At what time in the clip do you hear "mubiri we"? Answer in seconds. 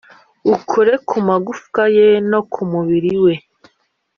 2.71-3.33